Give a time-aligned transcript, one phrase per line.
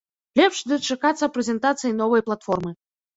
[0.39, 2.71] Лепш дачакацца прэзентацыі новай платформы.